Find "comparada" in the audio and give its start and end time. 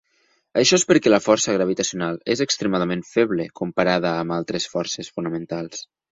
3.61-4.17